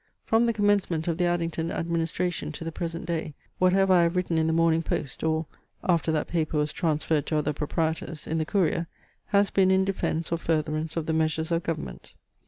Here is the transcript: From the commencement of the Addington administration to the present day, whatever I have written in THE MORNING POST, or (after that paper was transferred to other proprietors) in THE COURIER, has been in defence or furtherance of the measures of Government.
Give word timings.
From 0.25 0.47
the 0.47 0.51
commencement 0.51 1.07
of 1.07 1.19
the 1.19 1.25
Addington 1.25 1.69
administration 1.69 2.51
to 2.53 2.63
the 2.63 2.71
present 2.71 3.05
day, 3.05 3.35
whatever 3.59 3.93
I 3.93 4.01
have 4.01 4.15
written 4.15 4.39
in 4.39 4.47
THE 4.47 4.51
MORNING 4.53 4.81
POST, 4.81 5.23
or 5.23 5.45
(after 5.83 6.11
that 6.11 6.27
paper 6.27 6.57
was 6.57 6.73
transferred 6.73 7.27
to 7.27 7.37
other 7.37 7.53
proprietors) 7.53 8.25
in 8.25 8.39
THE 8.39 8.45
COURIER, 8.47 8.87
has 9.27 9.51
been 9.51 9.69
in 9.69 9.85
defence 9.85 10.31
or 10.31 10.39
furtherance 10.39 10.97
of 10.97 11.05
the 11.05 11.13
measures 11.13 11.51
of 11.51 11.61
Government. 11.61 12.15